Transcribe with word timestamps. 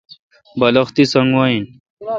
بالخ 0.59 0.87
تی 0.95 1.03
سنگ 1.11 1.31
وا 1.35 1.43
این 1.49 1.63